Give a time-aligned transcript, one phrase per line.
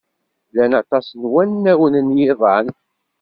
[0.49, 2.67] Llan aṭas n wanawen n yiḍan.